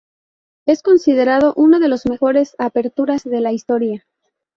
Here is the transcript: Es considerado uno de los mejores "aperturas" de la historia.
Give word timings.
Es 0.65 0.81
considerado 0.81 1.53
uno 1.55 1.79
de 1.79 1.87
los 1.87 2.07
mejores 2.07 2.55
"aperturas" 2.57 3.23
de 3.23 3.39
la 3.39 3.51
historia. 3.51 4.03